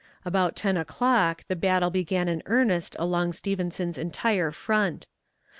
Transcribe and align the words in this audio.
About 0.25 0.55
ten 0.55 0.77
o'clock 0.77 1.43
the 1.47 1.55
battle 1.55 1.91
began 1.91 2.27
in 2.27 2.41
earnest 2.47 2.95
along 2.97 3.33
Stevenson's 3.33 3.99
entire 3.99 4.49
front. 4.49 5.05